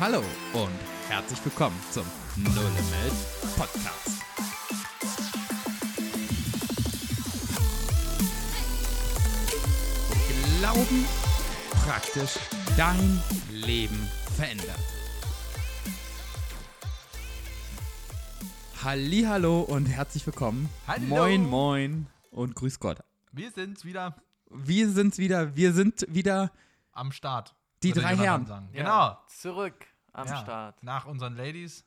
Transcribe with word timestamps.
Hallo 0.00 0.22
und 0.54 0.78
herzlich 1.10 1.44
willkommen 1.44 1.78
zum 1.90 2.06
No 2.36 2.62
Limit 2.62 3.12
Podcast. 3.54 4.22
Glauben 10.58 11.04
praktisch 11.84 12.38
dein 12.78 13.22
Leben 13.50 14.08
verändert. 14.36 14.78
Hallo 18.82 19.60
und 19.60 19.84
herzlich 19.84 20.26
willkommen. 20.26 20.70
Hallo. 20.86 21.04
Moin, 21.04 21.46
moin 21.46 22.06
und 22.30 22.54
grüß 22.54 22.80
Gott. 22.80 23.00
Wir 23.32 23.50
sind's 23.50 23.84
wieder 23.84 24.16
Wir 24.48 24.88
sind's 24.88 25.18
wieder, 25.18 25.54
wir 25.56 25.74
sind 25.74 26.06
wieder 26.08 26.50
am 26.92 27.12
Start. 27.12 27.54
Die 27.82 27.90
würde 27.94 28.00
drei 28.00 28.16
Herren. 28.16 28.46
Sagen. 28.46 28.68
Ja, 28.72 28.82
Genau. 28.82 29.18
Zurück 29.28 29.89
am 30.12 30.26
Ja, 30.26 30.36
Start. 30.36 30.82
Nach 30.82 31.06
unseren 31.06 31.36
Ladies. 31.36 31.84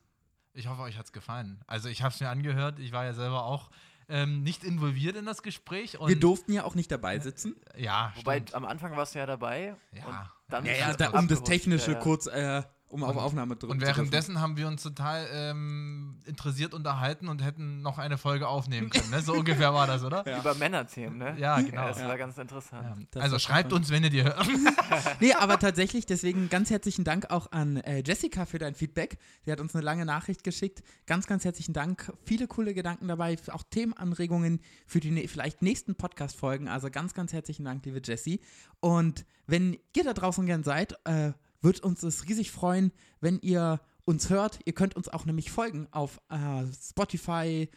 Ich 0.53 0.67
hoffe, 0.67 0.81
euch 0.83 0.97
hat's 0.97 1.11
gefallen. 1.11 1.61
Also 1.67 1.89
ich 1.89 2.03
habe 2.03 2.13
es 2.13 2.19
mir 2.19 2.29
angehört. 2.29 2.79
Ich 2.79 2.91
war 2.91 3.05
ja 3.05 3.13
selber 3.13 3.43
auch 3.45 3.69
ähm, 4.07 4.43
nicht 4.43 4.63
involviert 4.63 5.15
in 5.15 5.25
das 5.25 5.41
Gespräch. 5.41 5.97
Und 5.97 6.09
wir 6.09 6.19
durften 6.19 6.53
ja 6.53 6.63
auch 6.63 6.75
nicht 6.75 6.91
dabei 6.91 7.19
sitzen. 7.19 7.55
Ja, 7.75 8.11
Wobei 8.17 8.35
stimmt. 8.37 8.53
am 8.55 8.65
Anfang 8.65 8.95
warst 8.95 9.15
du 9.15 9.19
ja 9.19 9.25
dabei. 9.25 9.75
Ja, 9.91 10.05
Und 10.05 10.15
dann 10.49 10.65
Ja, 10.65 10.73
ja, 10.73 10.91
es 10.91 10.97
da, 10.97 11.09
um 11.11 11.27
das 11.27 11.41
Technische 11.43 11.91
ja, 11.91 11.97
ja. 11.97 12.03
kurz, 12.03 12.27
äh, 12.27 12.61
um 12.93 13.03
auf 13.03 13.17
Aufnahme 13.17 13.55
drücken 13.55 13.71
Und 13.73 13.81
währenddessen 13.81 14.39
haben 14.39 14.55
wir 14.55 14.67
uns 14.67 14.83
total 14.83 15.27
ähm, 15.33 16.19
interessiert 16.25 16.73
unterhalten 16.73 17.27
und 17.27 17.43
hätten 17.43 17.81
noch 17.81 17.97
eine 17.97 18.17
Folge 18.17 18.47
aufnehmen 18.47 18.89
können. 18.89 19.09
Ne? 19.09 19.21
So 19.21 19.33
ungefähr 19.37 19.73
war 19.73 19.87
das, 19.87 20.03
oder? 20.03 20.21
Über 20.39 20.53
Männerthemen, 20.55 21.17
ne? 21.17 21.35
Ja, 21.39 21.59
genau. 21.59 21.87
das 21.87 21.99
Ja. 21.99 22.07
war 22.07 22.17
ganz 22.17 22.37
interessant. 22.37 22.83
Ja. 22.83 23.03
Das 23.11 23.23
Also 23.23 23.39
schreibt 23.39 23.71
schon- 23.71 23.79
uns, 23.79 23.89
wenn 23.89 24.03
ihr 24.03 24.09
die 24.09 24.23
hört. 24.23 24.47
Nee, 25.19 25.33
aber 25.33 25.57
tatsächlich, 25.59 26.05
deswegen 26.05 26.49
ganz 26.49 26.69
herzlichen 26.69 27.03
Dank 27.03 27.31
auch 27.31 27.51
an 27.51 27.77
äh, 27.77 28.03
Jessica 28.05 28.45
für 28.45 28.59
dein 28.59 28.75
Feedback. 28.75 29.17
Sie 29.43 29.51
hat 29.51 29.59
uns 29.59 29.73
eine 29.75 29.83
lange 29.83 30.05
Nachricht 30.05 30.43
geschickt. 30.43 30.83
Ganz, 31.07 31.25
ganz 31.27 31.43
herzlichen 31.45 31.73
Dank. 31.73 32.13
Viele 32.25 32.47
coole 32.47 32.73
Gedanken 32.73 33.07
dabei, 33.07 33.37
auch 33.51 33.63
Themenanregungen 33.69 34.59
für 34.85 34.99
die 34.99 35.11
ne 35.11 35.27
vielleicht 35.27 35.61
nächsten 35.61 35.95
Podcast-Folgen. 35.95 36.67
Also 36.67 36.89
ganz, 36.91 37.13
ganz 37.13 37.33
herzlichen 37.33 37.65
Dank, 37.65 37.83
liebe 37.85 38.01
Jessie. 38.03 38.39
Und 38.81 39.25
wenn 39.47 39.77
ihr 39.95 40.03
da 40.03 40.13
draußen 40.13 40.45
gern 40.45 40.63
seid, 40.63 40.95
äh, 41.05 41.31
wird 41.63 41.79
uns 41.79 42.03
es 42.03 42.27
riesig 42.27 42.51
freuen, 42.51 42.91
wenn 43.19 43.39
ihr 43.39 43.79
uns 44.05 44.29
hört. 44.29 44.59
Ihr 44.65 44.73
könnt 44.73 44.95
uns 44.95 45.09
auch 45.09 45.25
nämlich 45.25 45.51
folgen 45.51 45.87
auf 45.91 46.19
äh, 46.29 46.65
Spotify, 46.81 47.69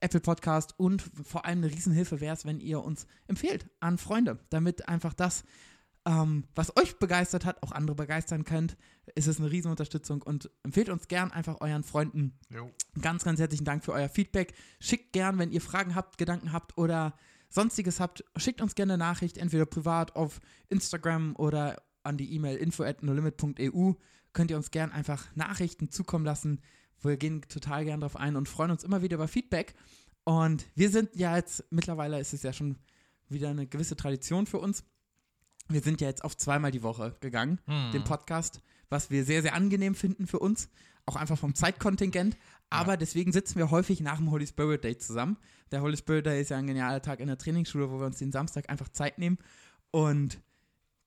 Apple 0.00 0.20
Podcast 0.20 0.74
und 0.78 1.02
vor 1.22 1.46
allem 1.46 1.58
eine 1.58 1.70
Riesenhilfe 1.70 2.20
wäre 2.20 2.34
es, 2.34 2.44
wenn 2.44 2.60
ihr 2.60 2.82
uns 2.82 3.06
empfehlt 3.26 3.70
an 3.80 3.96
Freunde, 3.96 4.38
damit 4.50 4.88
einfach 4.88 5.14
das, 5.14 5.44
ähm, 6.04 6.44
was 6.54 6.76
euch 6.76 6.98
begeistert 6.98 7.44
hat, 7.44 7.62
auch 7.62 7.72
andere 7.72 7.96
begeistern 7.96 8.44
könnt, 8.44 8.76
ist 9.14 9.28
es 9.28 9.38
eine 9.38 9.50
Riesenunterstützung 9.50 10.20
und 10.20 10.50
empfehlt 10.62 10.90
uns 10.90 11.08
gern 11.08 11.30
einfach 11.30 11.60
euren 11.60 11.84
Freunden. 11.84 12.38
Jo. 12.50 12.70
Ganz, 13.00 13.24
ganz 13.24 13.40
herzlichen 13.40 13.64
Dank 13.64 13.84
für 13.84 13.92
euer 13.92 14.08
Feedback. 14.08 14.52
Schickt 14.80 15.12
gern, 15.12 15.38
wenn 15.38 15.52
ihr 15.52 15.62
Fragen 15.62 15.94
habt, 15.94 16.18
Gedanken 16.18 16.52
habt 16.52 16.76
oder 16.76 17.14
sonstiges 17.48 18.00
habt, 18.00 18.24
schickt 18.36 18.60
uns 18.60 18.74
gerne 18.74 18.94
eine 18.94 19.04
Nachricht, 19.04 19.38
entweder 19.38 19.64
privat 19.64 20.16
auf 20.16 20.40
Instagram 20.68 21.36
oder 21.36 21.80
an 22.04 22.16
die 22.16 22.32
E-Mail 22.34 22.56
info 22.56 22.82
at 22.84 23.02
nolimit.eu. 23.02 23.92
Könnt 24.32 24.50
ihr 24.50 24.56
uns 24.56 24.70
gern 24.70 24.92
einfach 24.92 25.34
Nachrichten 25.36 25.90
zukommen 25.90 26.24
lassen. 26.24 26.60
Wir 27.02 27.16
gehen 27.16 27.42
total 27.48 27.84
gern 27.84 28.00
drauf 28.00 28.16
ein 28.16 28.36
und 28.36 28.48
freuen 28.48 28.70
uns 28.70 28.84
immer 28.84 29.02
wieder 29.02 29.16
über 29.16 29.28
Feedback. 29.28 29.74
Und 30.24 30.66
wir 30.74 30.90
sind 30.90 31.14
ja 31.14 31.36
jetzt, 31.36 31.64
mittlerweile 31.70 32.18
ist 32.18 32.32
es 32.32 32.42
ja 32.42 32.52
schon 32.52 32.76
wieder 33.28 33.50
eine 33.50 33.66
gewisse 33.66 33.96
Tradition 33.96 34.46
für 34.46 34.58
uns. 34.58 34.84
Wir 35.68 35.80
sind 35.80 36.00
ja 36.00 36.08
jetzt 36.08 36.24
auf 36.24 36.36
zweimal 36.36 36.70
die 36.70 36.82
Woche 36.82 37.16
gegangen, 37.20 37.60
Hm. 37.66 37.92
den 37.92 38.04
Podcast, 38.04 38.60
was 38.88 39.10
wir 39.10 39.24
sehr, 39.24 39.42
sehr 39.42 39.54
angenehm 39.54 39.94
finden 39.94 40.26
für 40.26 40.38
uns. 40.38 40.68
Auch 41.06 41.16
einfach 41.16 41.38
vom 41.38 41.54
Zeitkontingent. 41.54 42.36
Aber 42.70 42.96
deswegen 42.96 43.32
sitzen 43.32 43.56
wir 43.56 43.70
häufig 43.70 44.00
nach 44.00 44.16
dem 44.16 44.30
Holy 44.30 44.46
Spirit 44.46 44.84
Day 44.84 44.96
zusammen. 44.96 45.36
Der 45.70 45.82
Holy 45.82 45.96
Spirit 45.96 46.26
Day 46.26 46.40
ist 46.40 46.48
ja 46.50 46.56
ein 46.56 46.66
genialer 46.66 47.02
Tag 47.02 47.20
in 47.20 47.26
der 47.28 47.38
Trainingsschule, 47.38 47.90
wo 47.90 47.98
wir 47.98 48.06
uns 48.06 48.18
den 48.18 48.32
Samstag 48.32 48.70
einfach 48.70 48.88
Zeit 48.88 49.18
nehmen. 49.18 49.38
Und 49.90 50.40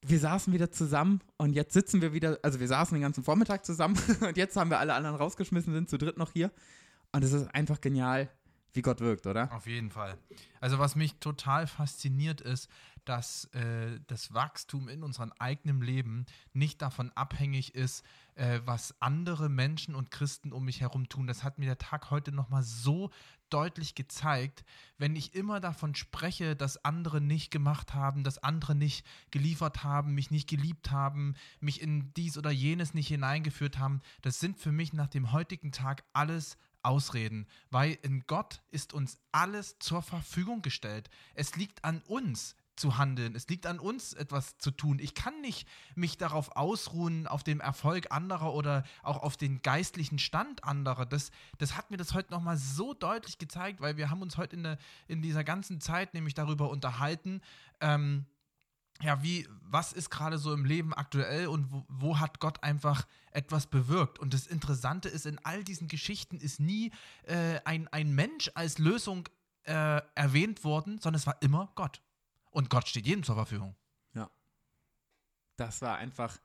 wir 0.02 0.20
saßen 0.20 0.54
wieder 0.54 0.72
zusammen 0.72 1.22
und 1.38 1.54
jetzt 1.54 1.74
sitzen 1.74 2.02
wir 2.02 2.14
wieder, 2.14 2.40
also 2.44 2.60
wir 2.60 2.68
saßen 2.68 2.96
den 2.96 3.02
ganzen 3.02 3.24
Vormittag 3.24 3.66
zusammen 3.66 3.98
und 4.22 4.38
jetzt 4.38 4.56
haben 4.56 4.70
wir 4.70 4.80
alle 4.80 4.94
anderen 4.94 5.16
rausgeschmissen, 5.16 5.74
sind 5.74 5.90
zu 5.90 5.98
dritt 5.98 6.18
noch 6.18 6.32
hier. 6.32 6.52
Und 7.12 7.24
es 7.24 7.32
ist 7.32 7.48
einfach 7.54 7.82
genial, 7.82 8.30
wie 8.74 8.82
Gott 8.82 9.00
wirkt, 9.00 9.26
oder? 9.26 9.52
Auf 9.54 9.66
jeden 9.66 9.90
Fall. 9.90 10.18
Also 10.60 10.78
was 10.78 10.96
mich 10.96 11.20
total 11.20 11.68
fasziniert 11.68 12.42
ist, 12.42 12.70
dass 13.06 13.46
äh, 13.54 14.00
das 14.08 14.34
Wachstum 14.34 14.90
in 14.90 15.02
unserem 15.02 15.32
eigenen 15.40 15.82
Leben 15.82 16.26
nicht 16.54 16.82
davon 16.82 17.12
abhängig 17.16 17.74
ist, 17.74 18.04
äh, 18.36 18.60
was 18.66 18.94
andere 19.00 19.50
Menschen 19.50 19.96
und 19.96 20.12
Christen 20.12 20.52
um 20.52 20.66
mich 20.66 20.82
herum 20.82 21.08
tun. 21.08 21.26
Das 21.26 21.44
hat 21.44 21.58
mir 21.58 21.66
der 21.66 21.78
Tag 21.78 22.12
heute 22.12 22.32
nochmal 22.32 22.64
so 22.64 23.10
deutlich 23.50 23.96
gezeigt, 23.96 24.64
wenn 24.98 25.16
ich 25.16 25.36
immer 25.36 25.60
davon 25.60 25.96
spreche, 25.96 26.56
dass 26.56 26.84
andere 26.84 27.22
nicht 27.22 27.52
gemacht 27.52 27.94
haben, 27.94 28.24
dass 28.24 28.38
andere 28.38 28.76
nicht 28.76 29.06
geliefert 29.32 29.84
haben, 29.84 30.14
mich 30.14 30.32
nicht 30.32 30.50
geliebt 30.50 30.92
haben, 30.92 31.36
mich 31.60 31.82
in 31.82 32.14
dies 32.16 32.38
oder 32.38 32.52
jenes 32.52 32.94
nicht 32.94 33.08
hineingeführt 33.08 33.78
haben, 33.78 34.02
das 34.22 34.40
sind 34.40 34.58
für 34.58 34.72
mich 34.72 34.94
nach 34.94 35.08
dem 35.08 35.32
heutigen 35.32 35.72
Tag 35.72 36.04
alles 36.14 36.58
Ausreden, 36.84 37.48
weil 37.70 37.98
in 38.02 38.26
Gott 38.28 38.62
ist 38.72 38.94
uns 38.94 39.20
alles 39.32 39.78
zur 39.80 40.02
Verfügung 40.02 40.62
gestellt. 40.62 41.10
Es 41.34 41.56
liegt 41.56 41.84
an 41.84 42.02
uns 42.08 42.56
zu 42.80 42.98
handeln. 42.98 43.36
Es 43.36 43.48
liegt 43.48 43.66
an 43.66 43.80
uns, 43.80 44.14
etwas 44.14 44.58
zu 44.58 44.72
tun. 44.72 45.00
Ich 45.00 45.14
kann 45.14 45.42
nicht 45.42 45.68
mich 45.96 46.18
darauf 46.18 46.56
ausruhen, 46.56 47.28
auf 47.28 47.44
dem 47.44 47.60
Erfolg 47.60 48.12
anderer 48.12 48.54
oder 48.54 48.84
auch 49.04 49.22
auf 49.24 49.38
den 49.38 49.62
geistlichen 49.62 50.20
Stand 50.20 50.64
anderer. 50.64 51.06
Das, 51.06 51.32
das 51.58 51.76
hat 51.76 51.92
mir 51.92 51.98
das 51.98 52.14
heute 52.14 52.32
nochmal 52.32 52.58
so 52.58 52.94
deutlich 52.94 53.38
gezeigt, 53.38 53.82
weil 53.82 53.98
wir 53.98 54.10
haben 54.10 54.22
uns 54.22 54.38
heute 54.38 54.56
in, 54.56 54.64
der, 54.64 54.78
in 55.08 55.22
dieser 55.22 55.44
ganzen 55.44 55.82
Zeit 55.82 56.14
nämlich 56.14 56.34
darüber 56.34 56.70
unterhalten, 56.70 57.42
ähm, 57.82 58.26
ja, 59.02 59.22
wie, 59.22 59.48
was 59.62 59.94
ist 59.94 60.10
gerade 60.10 60.38
so 60.38 60.54
im 60.54 60.66
Leben 60.66 60.94
aktuell 60.94 61.48
und 61.48 61.72
wo, 61.72 61.86
wo 61.88 62.20
hat 62.20 62.40
Gott 62.40 62.64
einfach 62.64 63.06
etwas 63.32 63.68
bewirkt? 63.68 64.18
Und 64.18 64.34
das 64.34 64.48
Interessante 64.48 65.10
ist, 65.10 65.26
in 65.26 65.38
all 65.44 65.64
diesen 65.64 65.88
Geschichten 65.88 66.38
ist 66.38 66.60
nie 66.60 66.92
äh, 67.24 67.60
ein, 67.64 67.88
ein 67.90 68.16
Mensch 68.16 68.50
als 68.56 68.80
Lösung 68.80 69.30
äh, 69.64 70.02
erwähnt 70.16 70.64
worden, 70.64 71.00
sondern 71.00 71.20
es 71.20 71.28
war 71.28 71.38
immer 71.42 71.72
Gott. 71.76 72.02
Und 72.58 72.72
Gott 72.72 72.88
steht 72.88 73.06
jedem 73.06 73.22
zur 73.22 73.36
Verfügung. 73.36 73.76
Das 75.58 75.82
war 75.82 75.98
einfach 75.98 76.40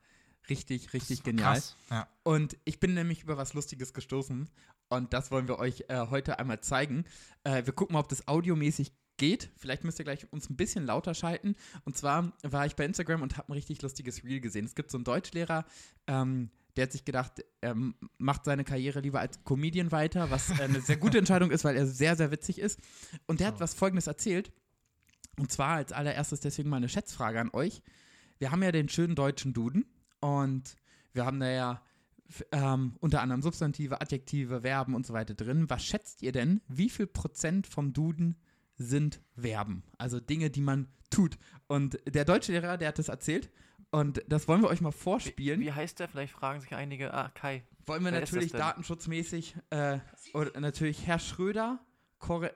richtig, 0.49 0.93
richtig 0.93 1.23
genial. 1.23 1.53
Krass. 1.53 1.77
Ja. 1.89 2.07
Und 2.23 2.57
ich 2.65 2.79
bin 2.79 2.95
nämlich 2.95 3.23
über 3.23 3.37
was 3.37 3.53
Lustiges 3.53 3.93
gestoßen 3.93 4.49
und 4.89 5.13
das 5.13 5.31
wollen 5.31 5.47
wir 5.47 5.59
euch 5.59 5.85
äh, 5.87 6.07
heute 6.09 6.39
einmal 6.39 6.61
zeigen. 6.61 7.05
Äh, 7.43 7.65
wir 7.65 7.73
gucken 7.73 7.93
mal, 7.93 7.99
ob 7.99 8.09
das 8.09 8.27
audiomäßig 8.27 8.91
geht. 9.17 9.51
Vielleicht 9.55 9.83
müsst 9.83 9.99
ihr 9.99 10.05
gleich 10.05 10.31
uns 10.31 10.49
ein 10.49 10.55
bisschen 10.55 10.85
lauter 10.85 11.13
schalten. 11.13 11.55
Und 11.85 11.95
zwar 11.95 12.33
war 12.41 12.65
ich 12.65 12.75
bei 12.75 12.85
Instagram 12.85 13.21
und 13.21 13.37
habe 13.37 13.49
ein 13.49 13.53
richtig 13.53 13.81
lustiges 13.81 14.23
Reel 14.23 14.39
gesehen. 14.39 14.65
Es 14.65 14.75
gibt 14.75 14.89
so 14.89 14.97
einen 14.97 15.05
Deutschlehrer, 15.05 15.65
ähm, 16.07 16.49
der 16.75 16.85
hat 16.85 16.91
sich 16.91 17.05
gedacht, 17.05 17.43
er 17.61 17.75
macht 18.17 18.45
seine 18.45 18.63
Karriere 18.63 18.99
lieber 18.99 19.19
als 19.19 19.43
Comedian 19.43 19.91
weiter, 19.91 20.31
was 20.31 20.49
äh, 20.49 20.63
eine 20.63 20.81
sehr 20.81 20.97
gute 20.97 21.17
Entscheidung 21.19 21.51
ist, 21.51 21.63
weil 21.63 21.75
er 21.75 21.85
sehr, 21.85 22.15
sehr 22.15 22.31
witzig 22.31 22.57
ist. 22.57 22.79
Und 23.27 23.39
der 23.39 23.47
hat 23.47 23.57
So. 23.57 23.59
was 23.59 23.75
Folgendes 23.75 24.07
erzählt. 24.07 24.51
Und 25.37 25.51
zwar 25.51 25.75
als 25.75 25.91
allererstes 25.91 26.39
deswegen 26.39 26.69
mal 26.69 26.77
eine 26.77 26.89
Schätzfrage 26.89 27.39
an 27.39 27.49
euch. 27.53 27.81
Wir 28.37 28.51
haben 28.51 28.63
ja 28.63 28.71
den 28.71 28.89
schönen 28.89 29.15
deutschen 29.15 29.53
Duden 29.53 29.85
und 30.19 30.75
wir 31.13 31.25
haben 31.25 31.39
da 31.39 31.49
ja 31.49 31.81
ähm, 32.51 32.95
unter 32.99 33.21
anderem 33.21 33.41
Substantive, 33.41 34.01
Adjektive, 34.01 34.61
Verben 34.61 34.95
und 34.95 35.05
so 35.05 35.13
weiter 35.13 35.33
drin. 35.33 35.69
Was 35.69 35.85
schätzt 35.85 36.21
ihr 36.21 36.31
denn, 36.31 36.61
wie 36.67 36.89
viel 36.89 37.07
Prozent 37.07 37.67
vom 37.67 37.93
Duden 37.93 38.35
sind 38.75 39.21
Verben? 39.35 39.83
Also 39.97 40.19
Dinge, 40.19 40.49
die 40.49 40.61
man 40.61 40.87
tut. 41.09 41.37
Und 41.67 41.99
der 42.07 42.25
deutsche 42.25 42.51
Lehrer, 42.51 42.77
der 42.77 42.89
hat 42.89 42.99
das 42.99 43.09
erzählt 43.09 43.49
und 43.91 44.23
das 44.27 44.47
wollen 44.47 44.61
wir 44.61 44.69
euch 44.69 44.81
mal 44.81 44.91
vorspielen. 44.91 45.59
Wie 45.59 45.71
heißt 45.71 45.99
der? 45.99 46.07
Vielleicht 46.07 46.33
fragen 46.33 46.59
sich 46.61 46.73
einige. 46.73 47.13
Ah, 47.13 47.29
Kai. 47.29 47.63
wollen 47.85 48.03
wir 48.03 48.11
wer 48.11 48.21
natürlich 48.21 48.51
datenschutzmäßig, 48.51 49.55
äh, 49.69 49.99
oder 50.33 50.59
natürlich 50.59 51.05
Herr 51.05 51.19
Schröder, 51.19 51.79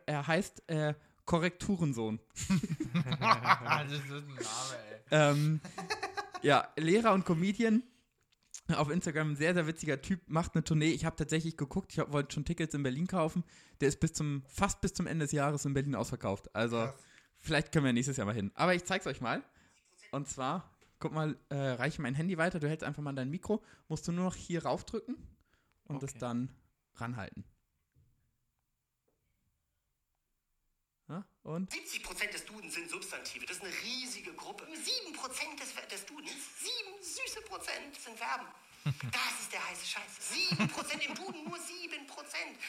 er 0.05 0.25
heißt 0.25 0.67
äh, 0.69 0.95
Korrekturensohn. 1.27 2.19
das 2.33 3.91
ist 3.91 4.11
ein 4.11 4.27
Name, 4.27 4.77
ey. 4.89 5.01
ähm, 5.11 5.61
ja, 6.41 6.67
Lehrer 6.77 7.13
und 7.13 7.25
Comedian. 7.25 7.83
Auf 8.75 8.89
Instagram 8.89 9.31
ein 9.31 9.35
sehr, 9.37 9.53
sehr 9.53 9.65
witziger 9.65 10.01
Typ, 10.01 10.19
macht 10.29 10.55
eine 10.55 10.63
Tournee. 10.63 10.89
Ich 10.91 11.05
habe 11.05 11.15
tatsächlich 11.15 11.55
geguckt, 11.55 11.91
ich 11.93 11.99
wollte 12.11 12.33
schon 12.33 12.43
Tickets 12.43 12.73
in 12.73 12.83
Berlin 12.83 13.07
kaufen. 13.07 13.45
Der 13.79 13.87
ist 13.87 13.99
bis 14.01 14.11
zum, 14.11 14.43
fast 14.47 14.81
bis 14.81 14.93
zum 14.93 15.07
Ende 15.07 15.23
des 15.25 15.31
Jahres 15.31 15.63
in 15.63 15.73
Berlin 15.73 15.95
ausverkauft. 15.95 16.53
Also, 16.53 16.75
Krass. 16.77 16.95
vielleicht 17.39 17.71
können 17.71 17.85
wir 17.85 17.93
nächstes 17.93 18.17
Jahr 18.17 18.25
mal 18.25 18.35
hin. 18.35 18.51
Aber 18.55 18.73
ich 18.75 18.83
zeig's 18.83 19.07
euch 19.07 19.21
mal. 19.21 19.41
Und 20.11 20.27
zwar, 20.27 20.69
guck 20.99 21.13
mal, 21.13 21.37
äh, 21.47 21.55
reiche 21.55 22.01
mein 22.01 22.13
Handy 22.15 22.37
weiter. 22.37 22.59
Du 22.59 22.67
hältst 22.67 22.83
einfach 22.85 23.01
mal 23.03 23.13
dein 23.13 23.29
Mikro. 23.29 23.63
Musst 23.87 24.05
du 24.07 24.11
nur 24.11 24.25
noch 24.25 24.35
hier 24.35 24.63
raufdrücken 24.65 25.15
und 25.85 26.03
Okay. 26.03 26.17
dann 26.19 26.49
ranhalten. 26.95 27.45
Ja, 31.09 31.23
und 31.43 31.71
70% 31.71 32.31
des 32.31 32.45
Dudens 32.45 32.73
sind 32.73 32.89
Substantive. 32.89 33.45
Das 33.45 33.57
ist 33.57 33.63
eine 33.63 33.73
riesige 33.83 34.33
Gruppe. 34.33 34.65
7% 34.65 35.59
des, 35.59 35.73
des 35.89 36.05
Dudens, 36.05 36.33
7 36.59 37.01
süße 37.01 37.41
Prozent 37.41 37.95
sind 37.99 38.17
Verben. 38.17 38.47
Das 39.11 39.41
ist 39.41 39.51
der 39.51 39.65
heiße 39.67 39.85
Scheiß. 39.85 40.11
7% 40.51 40.99
im 41.01 41.15
Duden, 41.15 41.43
nur 41.43 41.57
7%. 41.57 41.59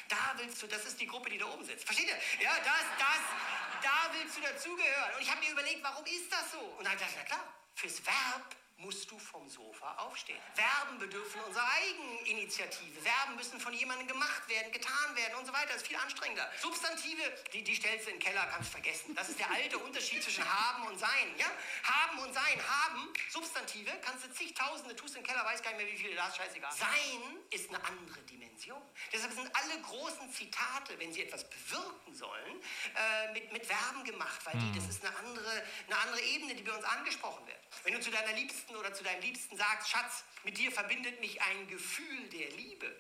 Da 0.09 0.35
willst 0.37 0.61
du, 0.63 0.67
das 0.67 0.85
ist 0.87 1.01
die 1.01 1.07
Gruppe, 1.07 1.31
die 1.31 1.39
da 1.39 1.47
oben 1.47 1.65
sitzt. 1.65 1.85
Versteht 1.85 2.09
ihr? 2.09 2.45
Ja, 2.45 2.57
das, 2.59 2.85
das, 2.99 3.83
da 3.83 4.11
willst 4.13 4.37
du 4.37 4.41
dazugehören. 4.41 5.15
Und 5.15 5.23
ich 5.23 5.31
habe 5.31 5.41
mir 5.41 5.53
überlegt, 5.53 5.83
warum 5.83 6.05
ist 6.07 6.33
das 6.33 6.53
so? 6.53 6.59
Und 6.59 6.85
dann 6.85 6.99
dachte 6.99 7.11
ich, 7.11 7.17
na 7.19 7.25
klar, 7.25 7.45
fürs 7.75 8.05
Verb 8.05 8.57
musst 8.79 9.11
du 9.11 9.19
vom 9.19 9.49
Sofa 9.49 9.97
aufstehen. 9.97 10.41
Verben 10.55 10.99
bedürfen 10.99 11.41
unserer 11.43 11.69
Eigeninitiative. 11.69 13.01
Verben 13.01 13.37
müssen 13.37 13.61
von 13.61 13.73
jemandem 13.73 14.07
gemacht 14.07 14.49
werden, 14.49 14.71
getan 14.73 15.17
werden 15.17 15.35
und 15.37 15.47
so 15.47 15.53
weiter. 15.53 15.73
Das 15.73 15.83
ist 15.83 15.89
viel 15.89 15.97
anstrengender. 15.97 16.49
Substantive, 16.61 17.23
die, 17.53 17.65
die 17.65 17.75
stellst 17.75 18.07
du 18.07 18.11
in 18.11 18.19
den 18.19 18.25
Keller, 18.25 18.47
kannst 18.47 18.71
vergessen. 18.71 19.15
Das 19.17 19.29
ist 19.29 19.39
der 19.39 19.51
alte 19.51 19.79
Unterschied 19.79 20.23
zwischen 20.23 20.45
haben 20.45 20.87
und 20.87 20.99
sein. 20.99 21.35
Ja? 21.37 21.51
Haben 21.83 22.21
und 22.21 22.33
sein. 22.33 22.45
Haben, 22.69 23.13
Substantive, 23.31 23.91
kannst 24.03 24.25
du 24.25 24.33
zigtausende, 24.33 24.95
tust 24.95 25.17
in 25.17 25.23
den 25.23 25.27
Keller, 25.27 25.45
weiß 25.45 25.63
gar 25.63 25.73
nicht 25.73 25.85
mehr, 25.85 25.93
wie 25.93 25.99
viele 25.99 26.15
da 26.15 26.29
ist, 26.29 26.37
scheißegal. 26.37 26.73
Sein 26.73 27.39
ist 27.51 27.69
eine 27.71 27.85
andere 27.85 28.21
Dimension. 28.23 28.81
Deshalb 29.13 29.33
sind 29.33 29.51
alle 29.55 29.81
großen 29.83 30.33
Zitate, 30.33 30.99
wenn 30.99 31.13
sie 31.13 31.23
etwas 31.23 31.49
bewirken 31.51 32.15
sollen, 32.15 32.63
äh, 32.95 33.33
mit, 33.33 33.53
mit 33.53 33.67
Verben 33.67 34.05
gemacht, 34.05 34.41
weil 34.45 34.55
die, 34.57 34.79
das 34.79 34.89
ist 34.89 35.05
eine 35.05 35.17
andere, 35.17 35.65
eine 35.87 35.99
andere 35.99 36.21
Ebene, 36.21 36.55
die 36.55 36.63
bei 36.63 36.73
uns 36.73 36.85
angesprochen 36.85 37.45
wird. 37.47 37.59
Wenn 37.85 37.95
du 37.95 38.01
zu 38.01 38.11
deiner 38.11 38.33
Liebsten 38.33 38.68
oder 38.77 38.93
zu 38.93 39.05
deinem 39.05 39.23
Liebsten 39.23 39.57
sagst, 39.57 39.91
Schatz, 39.91 40.25
mit 40.45 40.59
dir 40.59 40.71
verbindet 40.71 41.21
mich 41.21 41.41
ein 41.43 41.69
Gefühl 41.69 42.29
der 42.29 42.51
Liebe, 42.51 42.95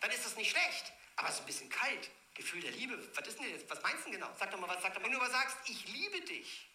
dann 0.00 0.10
ist 0.10 0.24
das 0.24 0.36
nicht 0.36 0.50
schlecht, 0.50 0.92
aber 1.16 1.28
es 1.28 1.36
ist 1.36 1.40
ein 1.40 1.46
bisschen 1.46 1.68
kalt. 1.70 2.10
Gefühl 2.34 2.60
der 2.62 2.72
Liebe, 2.72 2.98
was 3.14 3.28
ist 3.28 3.38
denn 3.38 3.52
das? 3.52 3.70
Was 3.70 3.82
meinst 3.82 4.00
du 4.00 4.10
denn 4.10 4.20
genau? 4.20 4.34
Sag 4.38 4.50
doch 4.50 4.58
mal 4.58 4.68
was, 4.68 4.82
sag 4.82 4.92
doch 4.92 5.00
mal. 5.00 5.06
Wenn 5.06 5.12
du 5.12 5.20
aber 5.20 5.30
sagst, 5.30 5.56
ich 5.66 5.86
liebe 5.86 6.20
dich, 6.22 6.66